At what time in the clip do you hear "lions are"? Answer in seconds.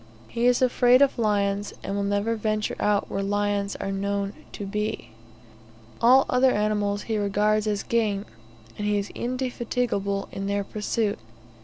3.21-3.91